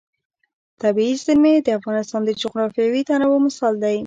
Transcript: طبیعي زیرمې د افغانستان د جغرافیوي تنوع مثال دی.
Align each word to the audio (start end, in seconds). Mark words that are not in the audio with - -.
طبیعي 0.81 1.13
زیرمې 1.23 1.53
د 1.61 1.67
افغانستان 1.79 2.21
د 2.25 2.31
جغرافیوي 2.41 3.01
تنوع 3.09 3.37
مثال 3.45 3.73
دی. 3.83 3.97